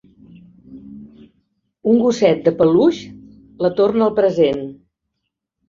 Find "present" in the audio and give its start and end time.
4.23-4.69